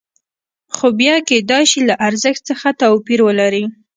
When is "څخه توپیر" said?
2.49-3.19